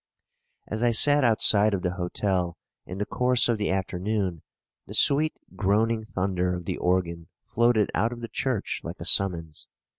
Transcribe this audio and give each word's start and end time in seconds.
As 0.65 0.81
I 0.81 0.89
sat 0.89 1.23
outside 1.23 1.75
of 1.75 1.83
the 1.83 1.93
hotel 1.93 2.57
in 2.87 2.97
the 2.97 3.05
course 3.05 3.47
of 3.47 3.59
the 3.59 3.69
afternoon, 3.69 4.41
the 4.87 4.95
sweet 4.95 5.37
groaning 5.55 6.05
thunder 6.05 6.55
of 6.55 6.65
the 6.65 6.77
organ 6.77 7.27
floated 7.53 7.91
out 7.93 8.11
of 8.11 8.21
the 8.21 8.27
church 8.27 8.81
like 8.83 8.99
a 8.99 9.05
summons. 9.05 9.67